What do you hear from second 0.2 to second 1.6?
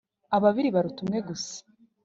Ababiri baruta umwe. Gusa